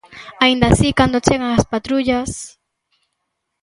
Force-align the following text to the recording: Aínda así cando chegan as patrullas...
Aínda 0.43 0.65
así 0.69 0.87
cando 0.99 1.23
chegan 1.27 1.51
as 1.57 1.67
patrullas... 1.73 2.31